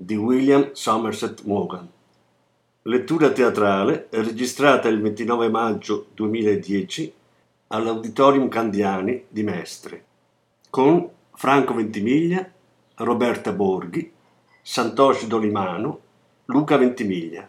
[0.00, 1.88] di William Somerset Maugham.
[2.82, 7.12] Lettura teatrale registrata il 29 maggio 2010
[7.68, 10.04] all'Auditorium Candiani di Mestre
[10.70, 12.48] con Franco Ventimiglia,
[12.94, 14.12] Roberta Borghi,
[14.62, 16.00] Santoshi Dolimano,
[16.46, 17.48] Luca Ventimiglia.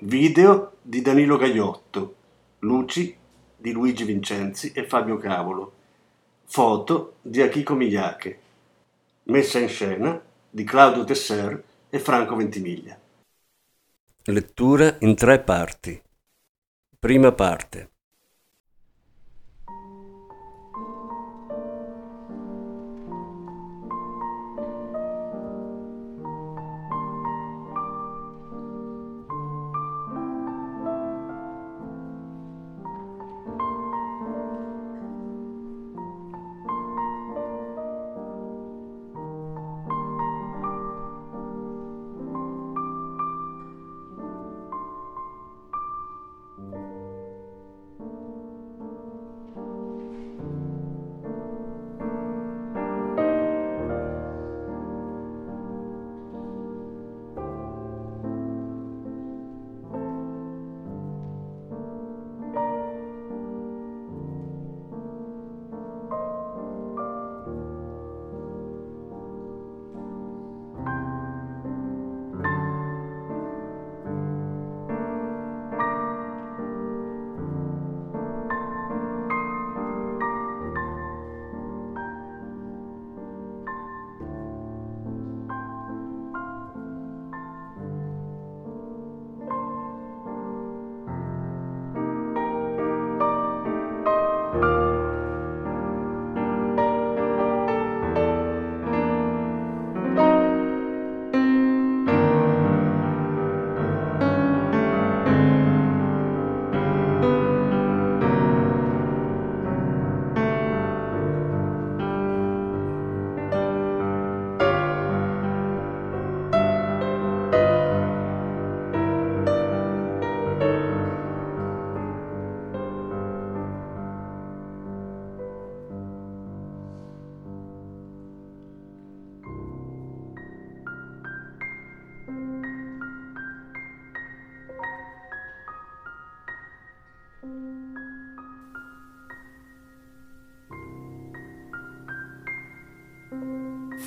[0.00, 2.14] Video di Danilo Gagliotto,
[2.60, 3.16] luci
[3.56, 5.72] di Luigi Vincenzi e Fabio Cavolo,
[6.44, 8.38] foto di Akiko Miyake,
[9.24, 12.98] messa in scena di Claudio Tesser e Franco Ventimiglia.
[14.24, 16.00] Lettura in tre parti.
[16.98, 17.90] Prima parte.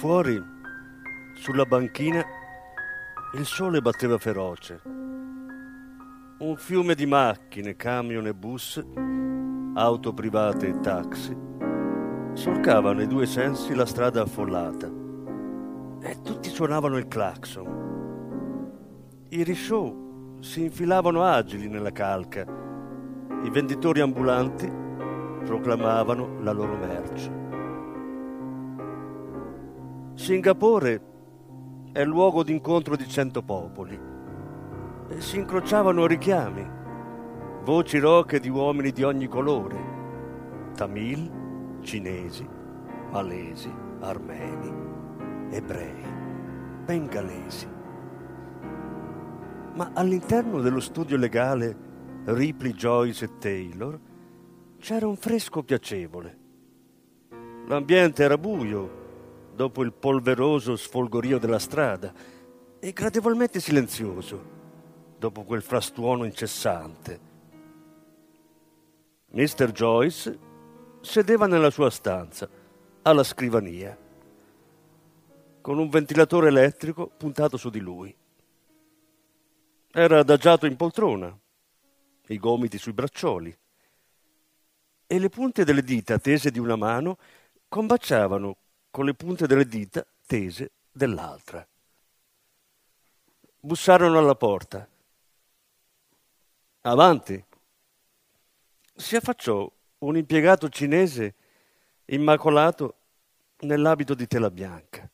[0.01, 0.43] Fuori,
[1.35, 2.25] sulla banchina,
[3.35, 4.81] il sole batteva feroce.
[6.39, 8.83] Un fiume di macchine, camion e bus,
[9.75, 11.37] auto private e taxi,
[12.33, 14.89] solcavano i due sensi la strada affollata
[16.01, 17.67] e tutti suonavano il clacson.
[19.29, 22.43] I rishow si infilavano agili nella calca,
[23.43, 24.67] i venditori ambulanti
[25.45, 27.50] proclamavano la loro merce.
[30.21, 31.01] Singapore
[31.93, 33.99] è luogo d'incontro di cento popoli
[35.09, 36.63] e si incrociavano richiami,
[37.63, 39.79] voci roche di uomini di ogni colore,
[40.75, 42.47] tamil, cinesi,
[43.09, 44.71] malesi, armeni,
[45.49, 46.05] ebrei,
[46.85, 47.67] bengalesi.
[49.73, 51.75] Ma all'interno dello studio legale
[52.25, 53.99] Ripley, Joyce e Taylor
[54.77, 56.37] c'era un fresco piacevole.
[57.65, 58.99] L'ambiente era buio,
[59.61, 62.11] dopo il polveroso sfolgorio della strada
[62.79, 64.59] e gradevolmente silenzioso
[65.19, 67.19] dopo quel frastuono incessante.
[69.27, 69.71] Mr.
[69.71, 70.39] Joyce
[71.01, 72.49] sedeva nella sua stanza,
[73.03, 73.95] alla scrivania,
[75.61, 78.15] con un ventilatore elettrico puntato su di lui.
[79.91, 81.39] Era adagiato in poltrona,
[82.29, 83.55] i gomiti sui braccioli,
[85.05, 87.19] e le punte delle dita tese di una mano
[87.67, 88.57] combaciavano
[88.91, 91.65] con le punte delle dita tese dell'altra.
[93.61, 94.87] Bussarono alla porta.
[96.81, 97.43] Avanti.
[98.93, 101.35] Si affacciò un impiegato cinese
[102.05, 102.97] immacolato
[103.59, 105.09] nell'abito di tela bianca.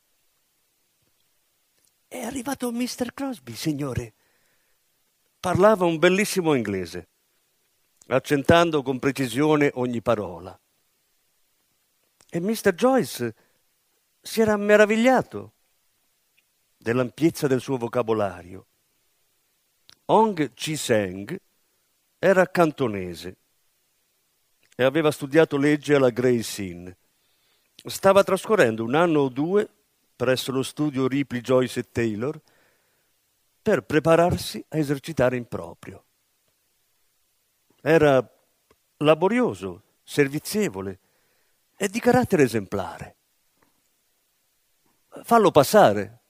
[2.07, 3.13] È arrivato Mr.
[3.13, 4.13] Crosby, signore.
[5.39, 7.07] Parlava un bellissimo inglese,
[8.07, 10.57] accentando con precisione ogni parola.
[12.29, 12.73] E Mr.
[12.73, 13.35] Joyce
[14.27, 15.53] si era meravigliato
[16.75, 18.67] dell'ampiezza del suo vocabolario.
[20.07, 21.39] Ong Chi-seng
[22.19, 23.37] era cantonese
[24.75, 26.89] e aveva studiato legge alla Gray's Inn.
[27.73, 29.67] Stava trascorrendo un anno o due
[30.15, 32.39] presso lo studio Ripley Joyce e Taylor
[33.61, 36.03] per prepararsi a esercitare in proprio.
[37.81, 38.29] Era
[38.97, 40.99] laborioso, servizievole
[41.77, 43.16] e di carattere esemplare.
[45.23, 46.21] Fallo passare.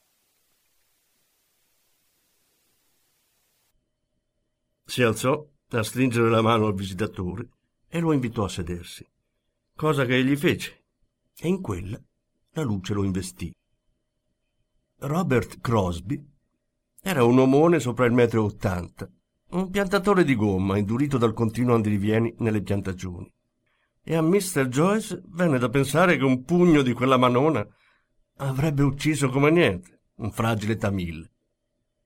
[4.86, 7.50] Si alzò a stringere la mano al visitatore
[7.88, 9.06] e lo invitò a sedersi,
[9.76, 10.86] cosa che egli fece,
[11.38, 12.00] e in quella
[12.52, 13.54] la luce lo investì.
[15.00, 16.26] Robert Crosby
[17.02, 19.10] era un omone sopra il metro e ottanta,
[19.50, 23.32] un piantatore di gomma indurito dal continuo andirivieni nelle piantagioni.
[24.04, 24.68] E a Mr.
[24.68, 27.68] Joyce venne da pensare che un pugno di quella manona
[28.38, 31.30] avrebbe ucciso come niente un fragile Tamil.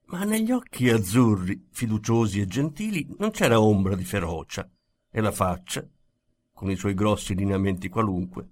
[0.07, 4.69] Ma negli occhi azzurri, fiduciosi e gentili, non c'era ombra di ferocia,
[5.09, 5.87] e la faccia,
[6.51, 8.49] con i suoi grossi lineamenti qualunque,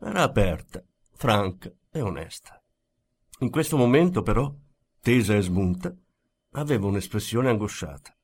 [0.00, 2.60] era aperta, franca e onesta.
[3.40, 4.52] In questo momento, però,
[5.00, 5.94] tesa e smunta,
[6.52, 8.16] aveva un'espressione angosciata.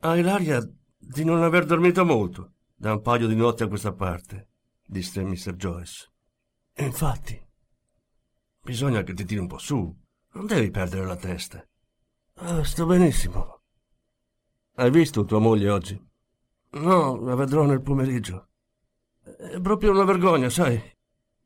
[0.00, 4.48] Hai l'aria di non aver dormito molto da un paio di notti a questa parte,
[4.84, 5.54] disse Mr.
[5.54, 6.10] Joyce.
[6.72, 7.47] E infatti,
[8.68, 9.98] bisogna che ti tiri un po' su,
[10.32, 11.66] non devi perdere la testa.
[12.34, 13.62] Ah, sto benissimo.
[14.74, 16.08] Hai visto tua moglie oggi?
[16.72, 18.48] No, la vedrò nel pomeriggio.
[19.22, 20.78] È proprio una vergogna, sai,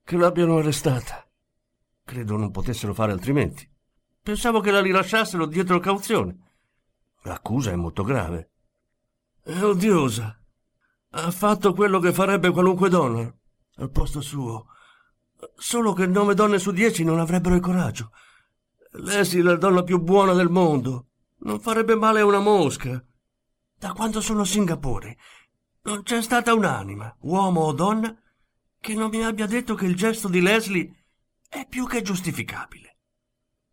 [0.02, 1.24] che l'abbiano arrestata.
[2.04, 3.70] Credo non potessero fare altrimenti.
[4.20, 6.36] Pensavo che la rilasciassero dietro cauzione.
[7.22, 8.50] L'accusa è molto grave.
[9.44, 10.36] È odiosa.
[11.10, 13.32] Ha fatto quello che farebbe qualunque donna
[13.76, 14.66] al posto suo.
[15.56, 18.12] Solo che nove donne su dieci non avrebbero il coraggio.
[18.92, 21.06] Lei è la donna più buona del mondo.
[21.38, 23.04] Non farebbe male a una mosca.
[23.78, 25.16] Da quando sono a Singapore
[25.84, 28.16] non c'è stata un'anima, uomo o donna,
[28.78, 31.06] che non mi abbia detto che il gesto di Leslie
[31.48, 32.98] è più che giustificabile.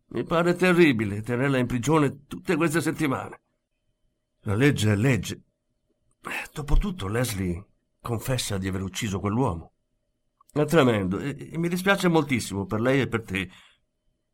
[0.08, 3.40] Mi pare terribile tenerla in prigione tutte queste settimane.
[4.40, 5.42] La legge è legge.
[6.52, 7.64] Dopotutto Leslie
[8.00, 9.74] confessa di aver ucciso quell'uomo.
[10.52, 13.48] È tremendo e, e mi dispiace moltissimo per lei e per te.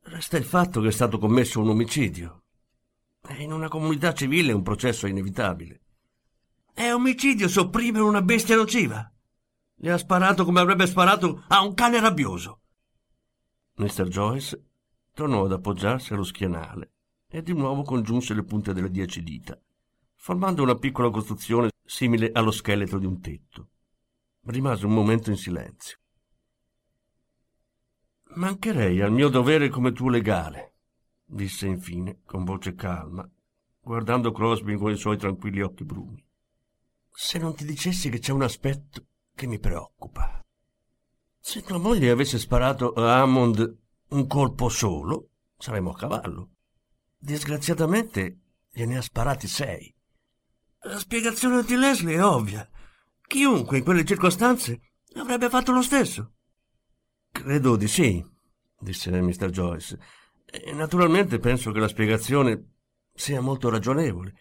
[0.01, 2.45] Resta il fatto che è stato commesso un omicidio.
[3.39, 5.81] In una comunità civile un processo è inevitabile.
[6.73, 9.11] È omicidio sopprimere una bestia nociva.
[9.75, 12.61] Le ha sparato come avrebbe sparato a un cane rabbioso.
[13.75, 14.09] Mr.
[14.09, 14.71] Joyce
[15.13, 16.93] tornò ad appoggiarsi allo schienale
[17.29, 19.61] e di nuovo congiunse le punte delle dieci dita,
[20.15, 23.69] formando una piccola costruzione simile allo scheletro di un tetto.
[24.47, 25.99] Rimase un momento in silenzio.
[28.35, 30.75] Mancherei al mio dovere come tuo legale,
[31.25, 33.29] disse infine con voce calma,
[33.81, 36.23] guardando Crosby con i suoi tranquilli occhi bruni.
[37.09, 40.45] Se non ti dicessi che c'è un aspetto che mi preoccupa.
[41.39, 43.79] Se tua moglie avesse sparato a Hammond
[44.09, 46.51] un colpo solo, saremmo a cavallo.
[47.17, 48.41] Disgraziatamente
[48.71, 49.95] gliene ha sparati sei.
[50.81, 52.69] La spiegazione di Leslie è ovvia.
[53.27, 54.81] Chiunque in quelle circostanze
[55.15, 56.36] avrebbe fatto lo stesso.
[57.43, 58.25] Credo di sì,
[58.79, 59.51] disse Mr.
[59.51, 59.99] Joyce.
[60.47, 62.77] E naturalmente penso che la spiegazione
[63.13, 64.35] sia molto ragionevole.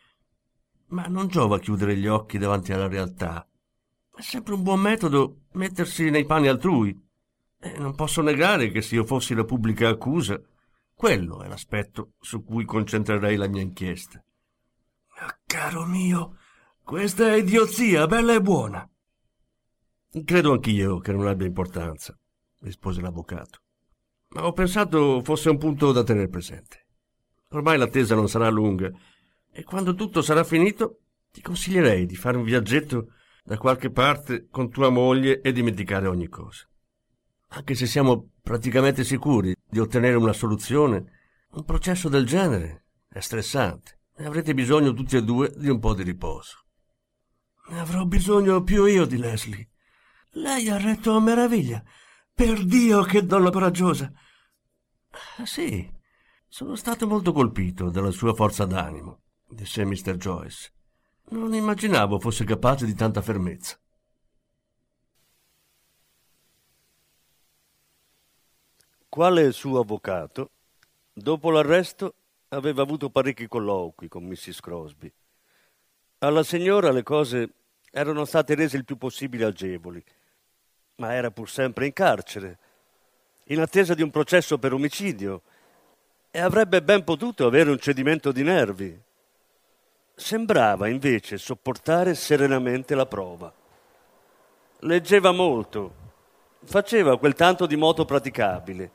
[0.87, 3.45] Ma non giova chiudere gli occhi davanti alla realtà.
[4.15, 6.97] È sempre un buon metodo mettersi nei panni altrui.
[7.59, 10.41] E non posso negare che se io fossi la pubblica accusa,
[10.93, 14.23] quello è l'aspetto su cui concentrerei la mia inchiesta.
[15.17, 16.37] Ah, caro mio,
[16.81, 18.89] questa è idiozia, bella e buona.
[20.23, 22.17] Credo anch'io che non abbia importanza,
[22.59, 23.59] rispose l'avvocato.
[24.29, 26.85] Ma ho pensato fosse un punto da tenere presente.
[27.49, 28.91] Ormai l'attesa non sarà lunga
[29.51, 34.69] e quando tutto sarà finito ti consiglierei di fare un viaggetto da qualche parte con
[34.69, 36.67] tua moglie e dimenticare ogni cosa.
[37.49, 41.11] Anche se siamo praticamente sicuri di ottenere una soluzione,
[41.51, 45.93] un processo del genere è stressante e avrete bisogno tutti e due di un po'
[45.93, 46.65] di riposo.
[47.67, 49.69] Ne avrò bisogno più io di Leslie.
[50.31, 51.83] Lei ha retto a meraviglia.
[52.35, 54.11] Per Dio che donna coraggiosa.
[55.37, 55.89] Ah, sì,
[56.47, 60.17] sono stato molto colpito dalla sua forza d'animo, disse Mr.
[60.17, 60.73] Joyce.
[61.29, 63.79] Non immaginavo fosse capace di tanta fermezza.
[69.07, 70.51] Quale suo avvocato,
[71.17, 72.15] Dopo l'arresto
[72.49, 74.59] aveva avuto parecchi colloqui con Mrs.
[74.59, 75.09] Crosby.
[76.17, 77.53] Alla signora le cose
[77.89, 80.03] erano state rese il più possibile agevoli,
[80.97, 82.57] ma era pur sempre in carcere,
[83.45, 85.41] in attesa di un processo per omicidio,
[86.31, 88.99] e avrebbe ben potuto avere un cedimento di nervi.
[90.15, 93.53] Sembrava invece sopportare serenamente la prova.
[94.79, 95.93] Leggeva molto,
[96.63, 98.91] faceva quel tanto di moto praticabile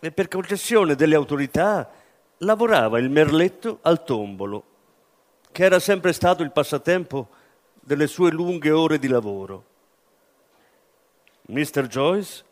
[0.00, 1.90] e per concessione delle autorità
[2.38, 4.64] lavorava il merletto al tombolo,
[5.52, 7.28] che era sempre stato il passatempo
[7.80, 9.64] delle sue lunghe ore di lavoro.
[11.50, 11.88] Mr.
[11.88, 12.44] Joyce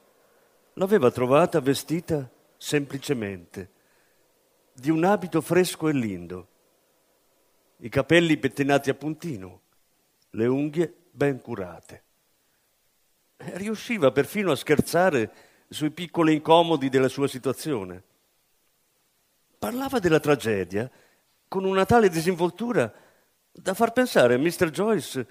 [0.75, 3.71] l'aveva trovata vestita semplicemente,
[4.73, 6.49] di un abito fresco e lindo,
[7.79, 9.61] i capelli pettinati a puntino,
[10.31, 12.03] le unghie ben curate.
[13.37, 15.33] Riusciva perfino a scherzare
[15.69, 18.03] sui piccoli incomodi della sua situazione.
[19.61, 20.91] Parlava della tragedia
[21.47, 22.93] con una tale disinvoltura
[23.53, 24.71] da far pensare a Mr.
[24.71, 25.27] Joyce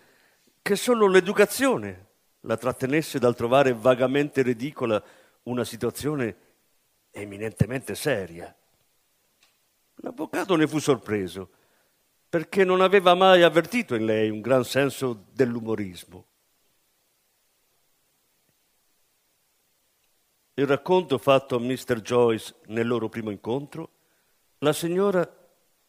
[0.62, 2.07] che solo l'educazione
[2.48, 5.04] la trattenesse dal trovare vagamente ridicola
[5.44, 6.36] una situazione
[7.12, 8.56] eminentemente seria.
[9.96, 11.50] L'avvocato ne fu sorpreso
[12.30, 16.26] perché non aveva mai avvertito in lei un gran senso dell'umorismo.
[20.54, 22.02] Il racconto fatto a Mr.
[22.02, 23.90] Joyce nel loro primo incontro,
[24.60, 25.30] la signora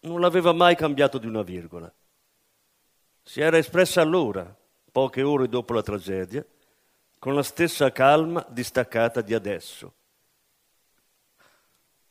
[0.01, 1.93] non l'aveva mai cambiato di una virgola.
[3.23, 4.58] Si era espressa allora,
[4.91, 6.45] poche ore dopo la tragedia,
[7.19, 9.95] con la stessa calma distaccata di adesso.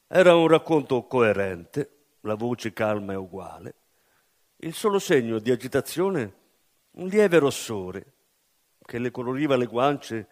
[0.07, 1.91] Era un racconto coerente,
[2.21, 3.75] la voce calma e uguale,
[4.57, 6.33] il solo segno di agitazione
[6.91, 8.13] un lieve rossore
[8.81, 10.27] che le coloriva le guance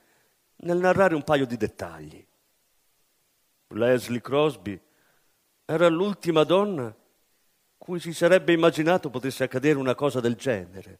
[0.57, 2.25] nel narrare un paio di dettagli.
[3.67, 4.79] Leslie Crosby
[5.65, 6.95] era l'ultima donna
[7.77, 10.99] cui si sarebbe immaginato potesse accadere una cosa del genere.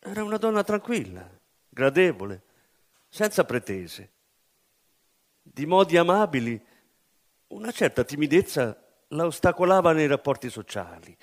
[0.00, 1.28] Era una donna tranquilla,
[1.68, 2.42] gradevole,
[3.08, 4.12] senza pretese.
[5.42, 6.60] Di modi amabili,
[7.48, 8.76] una certa timidezza
[9.08, 11.16] la ostacolava nei rapporti sociali.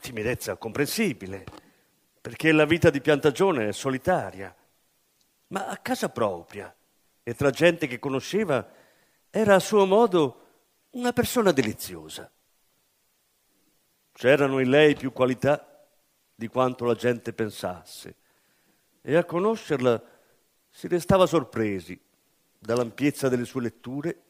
[0.00, 1.44] Timidezza comprensibile,
[2.20, 4.54] perché la vita di piantagione è solitaria
[5.52, 6.74] ma a casa propria
[7.22, 8.66] e tra gente che conosceva
[9.30, 10.40] era a suo modo
[10.90, 12.30] una persona deliziosa.
[14.12, 15.71] C'erano in lei più qualità
[16.42, 18.16] di quanto la gente pensasse
[19.00, 20.02] e a conoscerla
[20.68, 21.96] si restava sorpresi
[22.58, 24.22] dall'ampiezza delle sue letture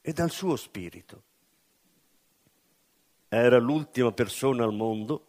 [0.00, 1.22] e dal suo spirito.
[3.28, 5.26] Era l'ultima persona al mondo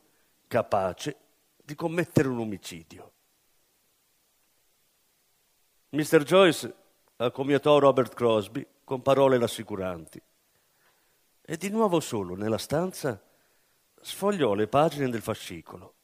[0.47, 1.17] capace
[1.61, 3.11] di commettere un omicidio.
[5.89, 6.23] Mr.
[6.23, 6.75] Joyce
[7.17, 10.21] accomiatò Robert Crosby con parole rassicuranti
[11.41, 13.21] e di nuovo solo nella stanza
[13.99, 15.94] sfogliò le pagine del fascicolo.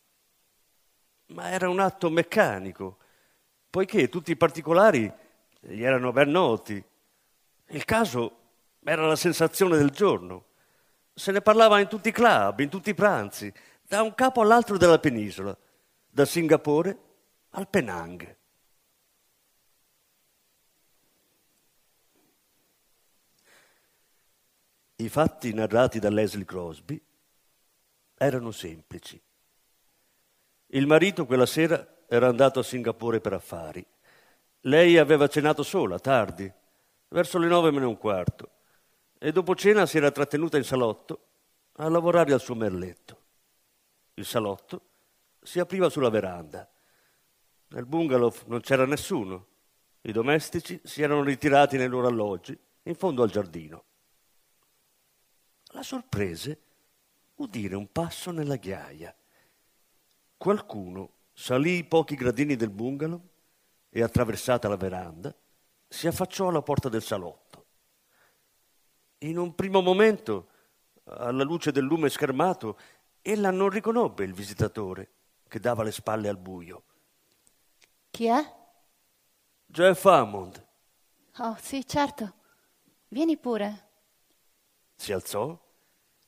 [1.31, 2.97] Ma era un atto meccanico,
[3.69, 5.11] poiché tutti i particolari
[5.61, 6.83] gli erano ben noti.
[7.67, 8.39] Il caso
[8.83, 10.45] era la sensazione del giorno.
[11.13, 14.77] Se ne parlava in tutti i club, in tutti i pranzi, da un capo all'altro
[14.77, 15.57] della penisola,
[16.05, 16.97] da Singapore
[17.51, 18.37] al Penang.
[24.95, 27.01] I fatti narrati da Leslie Crosby
[28.17, 29.19] erano semplici.
[30.73, 33.85] Il marito quella sera era andato a Singapore per affari.
[34.61, 36.51] Lei aveva cenato sola, tardi,
[37.09, 38.49] verso le nove meno un quarto,
[39.17, 41.27] e dopo cena si era trattenuta in salotto
[41.73, 43.19] a lavorare al suo merletto.
[44.15, 44.81] Il salotto
[45.41, 46.69] si apriva sulla veranda.
[47.69, 49.47] Nel bungalow non c'era nessuno.
[50.01, 53.83] I domestici si erano ritirati nei loro alloggi in fondo al giardino
[55.73, 56.59] la sorprese
[57.35, 59.13] udire un passo nella ghiaia.
[60.41, 63.21] Qualcuno salì i pochi gradini del bungalow
[63.91, 65.31] e, attraversata la veranda,
[65.87, 67.65] si affacciò alla porta del salotto.
[69.19, 70.47] In un primo momento,
[71.03, 72.79] alla luce del lume schermato,
[73.21, 75.11] ella non riconobbe il visitatore
[75.47, 76.85] che dava le spalle al buio.
[78.09, 78.55] Chi è?
[79.67, 80.67] Jeff Hammond.
[81.37, 82.33] Oh, sì, certo.
[83.09, 83.89] Vieni pure
[84.95, 85.55] si alzò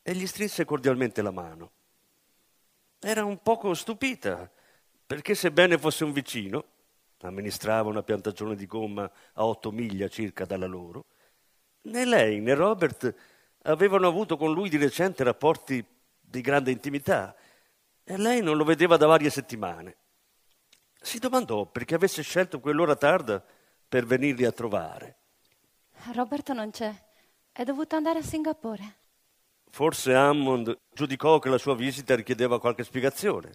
[0.03, 1.71] e gli strinse cordialmente la mano.
[3.05, 4.49] Era un poco stupita,
[5.05, 6.63] perché sebbene fosse un vicino,
[7.19, 11.05] amministrava una piantagione di gomma a otto miglia circa dalla loro,
[11.81, 13.13] né lei né Robert
[13.63, 15.85] avevano avuto con lui di recente rapporti
[16.19, 17.35] di grande intimità
[18.05, 19.97] e lei non lo vedeva da varie settimane.
[21.01, 23.43] Si domandò perché avesse scelto quell'ora tarda
[23.87, 25.17] per venirli a trovare.
[26.13, 26.93] Roberto non c'è.
[27.51, 29.02] È dovuto andare a Singapore.
[29.73, 33.49] Forse Hammond giudicò che la sua visita richiedeva qualche spiegazione,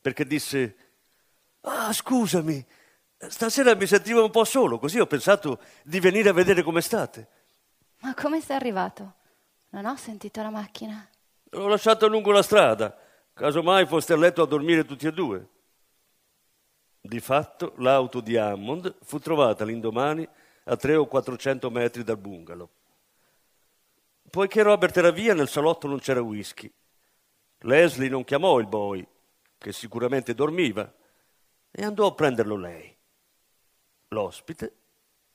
[0.00, 0.76] perché disse
[1.62, 2.64] Ah, scusami,
[3.16, 7.28] stasera mi sentivo un po' solo, così ho pensato di venire a vedere come state.
[8.02, 9.14] Ma come sei arrivato?
[9.70, 11.08] Non ho sentito la macchina.
[11.50, 12.96] L'ho lasciata lungo la strada,
[13.32, 15.48] casomai foste a letto a dormire tutti e due.
[17.00, 20.24] Di fatto, l'auto di Hammond fu trovata l'indomani
[20.66, 22.70] a tre o quattrocento metri dal bungalow.
[24.34, 26.68] Poiché Robert era via, nel salotto non c'era whisky.
[27.58, 29.06] Leslie non chiamò il boy,
[29.56, 30.92] che sicuramente dormiva,
[31.70, 32.92] e andò a prenderlo lei.
[34.08, 34.74] L'ospite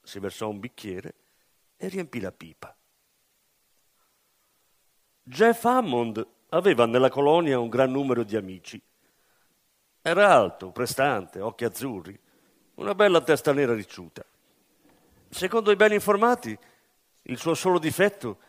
[0.03, 1.13] si versò un bicchiere
[1.77, 2.75] e riempì la pipa.
[5.23, 8.81] Jeff Hammond aveva nella colonia un gran numero di amici.
[10.01, 12.19] Era alto, prestante, occhi azzurri,
[12.75, 14.25] una bella testa nera ricciuta.
[15.29, 16.59] Secondo i ben informati,
[17.21, 18.47] il suo solo difetto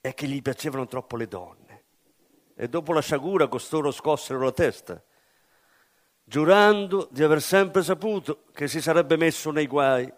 [0.00, 1.84] è che gli piacevano troppo le donne.
[2.54, 5.02] E dopo la sciagura costoro scossero la testa,
[6.24, 10.12] giurando di aver sempre saputo che si sarebbe messo nei guai.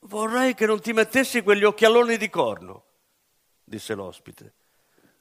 [0.00, 2.84] Vorrei che non ti mettessi quegli occhialoni di corno,
[3.62, 4.54] disse l'ospite.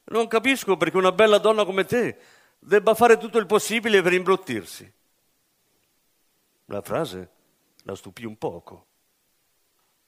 [0.06, 2.18] Non capisco perché una bella donna come te
[2.60, 4.92] debba fare tutto il possibile per imbruttirsi.
[6.66, 7.32] La frase
[7.84, 8.88] la stupì un poco.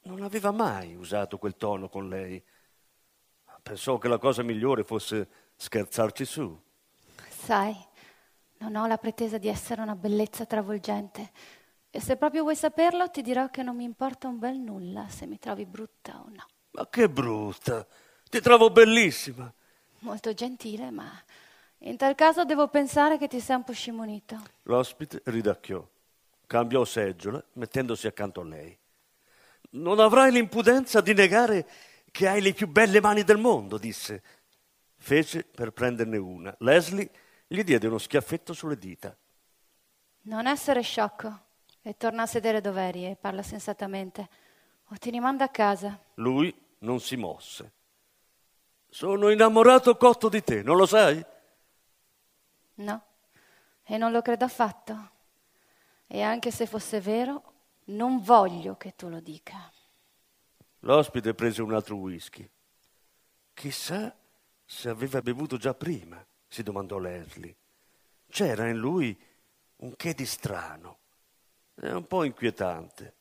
[0.05, 2.43] Non aveva mai usato quel tono con lei.
[3.61, 6.61] Pensò che la cosa migliore fosse scherzarci su.
[7.27, 7.75] Sai,
[8.57, 11.31] non ho la pretesa di essere una bellezza travolgente.
[11.89, 15.25] E se proprio vuoi saperlo, ti dirò che non mi importa un bel nulla se
[15.25, 16.45] mi trovi brutta o no.
[16.71, 17.87] Ma che brutta!
[18.29, 19.51] Ti trovo bellissima.
[19.99, 21.09] Molto gentile, ma
[21.79, 24.39] in tal caso devo pensare che ti sei un po' scimunito.
[24.63, 25.87] L'ospite ridacchiò,
[26.45, 28.77] cambiò seggiola, mettendosi accanto a lei.
[29.75, 31.67] Non avrai l'impudenza di negare
[32.11, 34.23] che hai le più belle mani del mondo, disse.
[34.95, 36.55] Fece per prenderne una.
[36.59, 37.09] Leslie
[37.45, 39.15] gli diede uno schiaffetto sulle dita.
[40.23, 41.39] Non essere sciocco
[41.81, 44.29] e torna a sedere dov'eri e parla sensatamente,
[44.85, 45.99] o ti rimanda a casa.
[46.15, 47.73] Lui non si mosse.
[48.89, 51.23] Sono innamorato cotto di te, non lo sai?
[52.75, 53.05] No,
[53.83, 55.11] e non lo credo affatto.
[56.07, 57.54] E anche se fosse vero,
[57.85, 59.71] non voglio che tu lo dica.
[60.79, 62.47] L'ospite prese un altro whisky.
[63.53, 64.15] Chissà
[64.63, 67.55] se aveva bevuto già prima, si domandò Leslie.
[68.29, 69.17] C'era in lui
[69.77, 70.99] un che di strano
[71.75, 73.13] è un po' inquietante.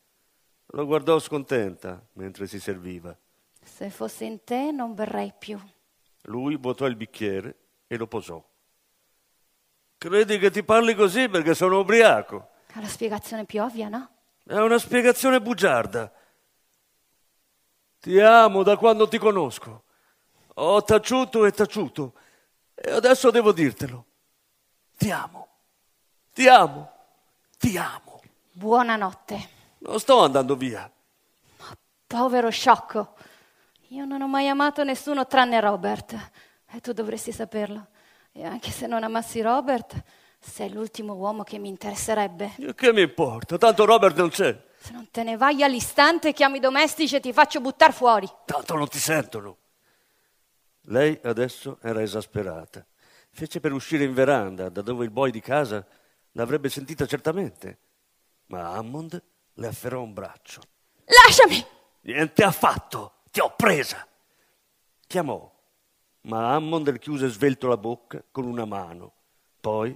[0.67, 3.15] Lo guardò scontenta mentre si serviva.
[3.61, 5.59] Se fossi in te non berrei più.
[6.23, 7.55] Lui vuotò il bicchiere
[7.87, 8.43] e lo posò.
[9.97, 12.49] Credi che ti parli così perché sono ubriaco?
[12.67, 14.14] È la spiegazione più ovvia, no?
[14.47, 16.11] È una spiegazione bugiarda.
[17.99, 19.85] Ti amo da quando ti conosco.
[20.57, 22.13] Ho taciuto e taciuto
[22.75, 24.05] e adesso devo dirtelo.
[24.95, 25.47] Ti amo.
[26.31, 26.91] Ti amo.
[27.57, 28.21] Ti amo.
[28.51, 29.49] Buonanotte.
[29.79, 30.89] Non sto andando via.
[31.57, 33.15] Ma povero sciocco.
[33.89, 36.31] Io non ho mai amato nessuno tranne Robert.
[36.71, 37.87] E tu dovresti saperlo.
[38.31, 40.03] E anche se non amassi Robert,
[40.45, 42.55] sei l'ultimo uomo che mi interesserebbe.
[42.75, 43.57] Che mi importa?
[43.57, 44.57] Tanto Robert non c'è.
[44.77, 48.29] Se non te ne vai all'istante, chiami i domestici e ti faccio buttar fuori.
[48.45, 49.57] Tanto non ti sentono.
[50.87, 52.85] Lei adesso era esasperata.
[53.31, 55.85] Fece per uscire in veranda, da dove il boy di casa
[56.31, 57.79] l'avrebbe sentita certamente
[58.47, 59.21] ma Hammond
[59.53, 60.61] le afferrò un braccio.
[61.05, 61.65] Lasciami!
[62.01, 64.07] Niente affatto, ti ho presa.
[65.07, 65.51] Chiamò,
[66.21, 69.13] ma Hammond le chiuse svelto la bocca con una mano.
[69.59, 69.95] Poi,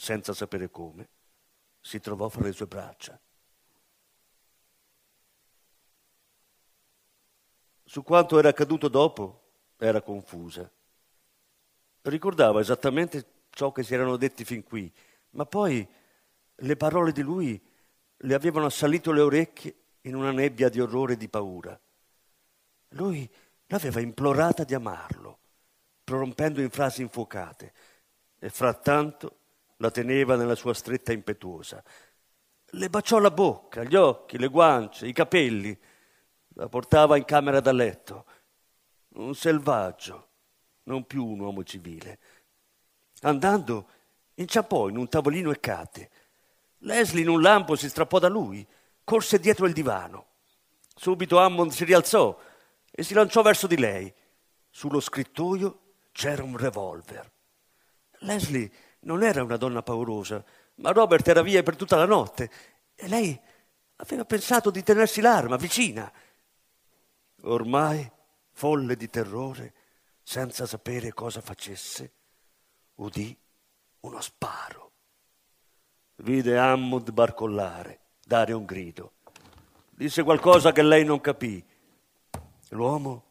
[0.00, 1.08] senza sapere come,
[1.80, 3.20] si trovò fra le sue braccia.
[7.82, 9.42] Su quanto era accaduto dopo,
[9.76, 10.70] era confusa.
[12.02, 14.90] Ricordava esattamente ciò che si erano detti fin qui,
[15.30, 15.86] ma poi
[16.54, 17.60] le parole di lui
[18.18, 21.78] le avevano assalito le orecchie in una nebbia di orrore e di paura.
[22.90, 23.28] Lui
[23.66, 25.38] l'aveva implorata di amarlo,
[26.04, 27.72] prorompendo in frasi infuocate,
[28.38, 29.37] e frattanto
[29.78, 31.82] la teneva nella sua stretta impetuosa.
[32.72, 35.76] Le baciò la bocca, gli occhi, le guance, i capelli,
[36.54, 38.26] la portava in camera da letto.
[39.14, 40.28] Un selvaggio,
[40.84, 42.18] non più un uomo civile.
[43.22, 43.88] Andando,
[44.34, 46.10] inciappò in un tavolino e cade.
[46.78, 48.66] Leslie in un lampo si strappò da lui,
[49.02, 50.26] corse dietro il divano.
[50.94, 52.38] Subito Hammond si rialzò
[52.90, 54.12] e si lanciò verso di lei.
[54.68, 57.30] Sullo scrittoio c'era un revolver.
[58.20, 60.44] Leslie non era una donna paurosa,
[60.76, 62.50] ma Robert era via per tutta la notte
[62.94, 63.38] e lei
[63.96, 66.10] aveva pensato di tenersi l'arma vicina
[67.42, 68.10] ormai
[68.50, 69.72] folle di terrore,
[70.22, 72.12] senza sapere cosa facesse,
[72.96, 73.36] udì
[74.00, 74.92] uno sparo.
[76.16, 79.12] Vide Hammond barcollare, dare un grido.
[79.90, 81.64] Disse qualcosa che lei non capì.
[82.70, 83.24] L'uomo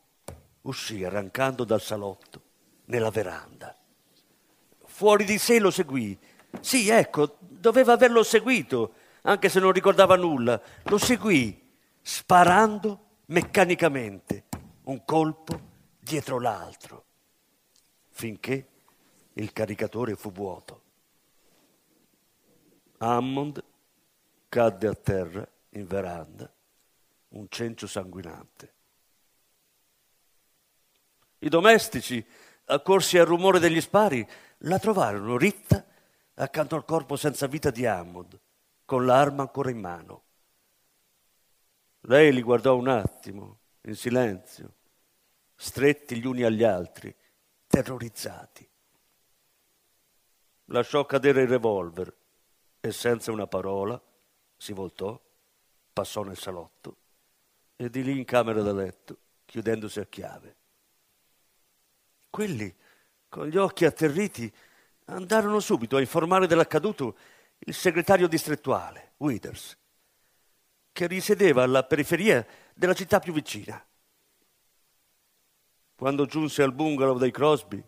[0.62, 2.42] uscì arrancando dal salotto
[2.86, 3.77] nella veranda.
[4.98, 6.18] Fuori di sé lo seguì.
[6.60, 10.60] Sì, ecco, doveva averlo seguito, anche se non ricordava nulla.
[10.86, 11.56] Lo seguì,
[12.02, 14.46] sparando meccanicamente,
[14.86, 15.62] un colpo
[16.00, 17.06] dietro l'altro,
[18.10, 18.68] finché
[19.34, 20.82] il caricatore fu vuoto.
[22.98, 23.64] Hammond
[24.50, 26.52] cadde a terra in veranda,
[27.30, 28.74] un cencio sanguinante.
[31.38, 32.26] I domestici,
[32.66, 34.28] accorsi al rumore degli spari,
[34.62, 35.86] la trovarono ritta
[36.36, 38.40] accanto al corpo senza vita di Hammond,
[38.86, 40.24] con l'arma ancora in mano.
[42.02, 44.74] Lei li guardò un attimo, in silenzio,
[45.56, 47.14] stretti gli uni agli altri,
[47.68, 48.70] terrorizzati.
[50.66, 52.14] Lasciò cadere il revolver
[52.80, 54.02] e senza una parola
[54.56, 55.20] si voltò,
[55.94, 56.98] passò nel salotto
[57.76, 60.56] e di lì in camera da letto, chiudendosi a chiave.
[62.30, 62.76] Quelli,
[63.30, 64.52] con gli occhi atterriti,
[65.06, 67.18] andarono subito a informare dell'accaduto
[67.60, 69.78] il segretario distrettuale, Withers,
[70.92, 73.84] che risiedeva alla periferia della città più vicina.
[75.96, 77.84] Quando giunse al bungalow dei Crosby,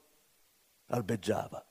[0.88, 1.64] albeggiava.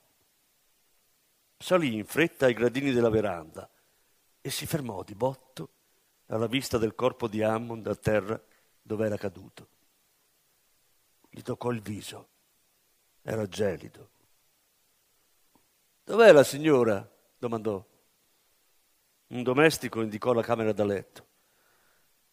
[1.57, 3.69] Salì in fretta ai gradini della veranda
[4.39, 5.73] e si fermò di botto
[6.27, 8.41] alla vista del corpo di Hammond a terra
[8.81, 9.67] dove era caduto.
[11.29, 12.29] Gli toccò il viso.
[13.21, 14.09] Era gelido.
[16.03, 17.07] Dov'è la signora?
[17.37, 17.85] domandò.
[19.27, 21.27] Un domestico indicò la camera da letto.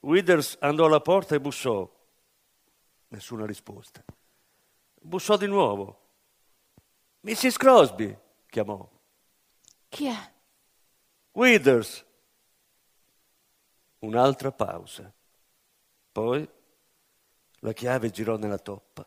[0.01, 1.91] Withers andò alla porta e bussò.
[3.09, 4.03] Nessuna risposta.
[4.95, 6.05] Bussò di nuovo.
[7.21, 7.57] Mrs.
[7.57, 8.89] Crosby, chiamò.
[9.89, 10.35] Chi è?
[11.33, 12.05] Withers.
[13.99, 15.13] Un'altra pausa.
[16.13, 16.49] Poi
[17.61, 19.07] la chiave girò nella toppa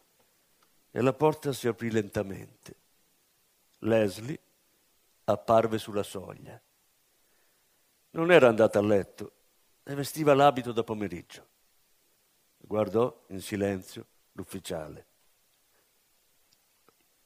[1.00, 2.76] e la porta si aprì lentamente.
[3.80, 4.38] Leslie
[5.24, 6.62] apparve sulla soglia.
[8.10, 9.32] Non era andata a letto
[9.84, 11.48] e vestiva l'abito da pomeriggio.
[12.58, 15.08] Guardò in silenzio l'ufficiale.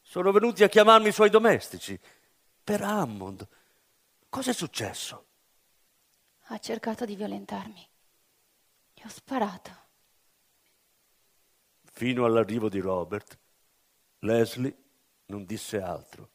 [0.04, 2.00] Sono venuti a chiamarmi i suoi domestici.
[2.64, 3.48] Per Hammond.
[4.30, 5.26] Cos'è successo?
[6.50, 7.90] Ha cercato di violentarmi.
[8.94, 9.72] Gli ho sparato.
[11.92, 13.42] Fino all'arrivo di Robert,
[14.24, 14.76] Leslie
[15.28, 16.30] non disse altro.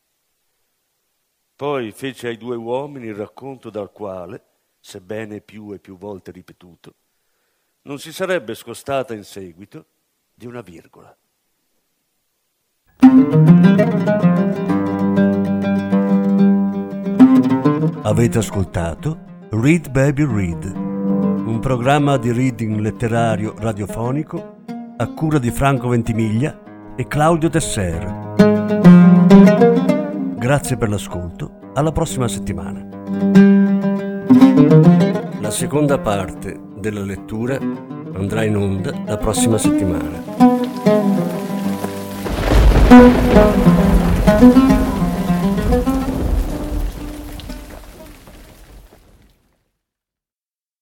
[1.57, 4.42] Poi fece ai due uomini il racconto dal quale,
[4.79, 6.94] sebbene più e più volte ripetuto,
[7.83, 9.87] non si sarebbe scostata in seguito
[10.35, 11.16] di una virgola.
[18.03, 24.57] Avete ascoltato Read Baby Read, un programma di reading letterario radiofonico
[24.96, 26.66] a cura di Franco Ventimiglia
[26.98, 28.34] e Claudio Tesser.
[30.37, 32.84] Grazie per l'ascolto, alla prossima settimana.
[35.40, 37.56] La seconda parte della lettura
[38.14, 40.26] andrà in onda la prossima settimana.